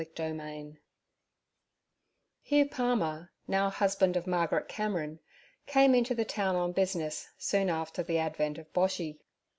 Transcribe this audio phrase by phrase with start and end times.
[0.01, 0.79] Chapter 7
[2.49, 5.19] HUGH PALMER, now husband of Margaret Cameron,
[5.67, 9.19] came into the town on business soon after the advent of Boshy.